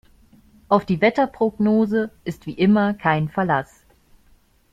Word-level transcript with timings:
Auf 0.67 0.87
die 0.87 0.99
Wetterprognose 0.99 2.09
ist 2.23 2.47
wie 2.47 2.53
immer 2.55 2.95
kein 2.95 3.29
Verlass. 3.29 3.85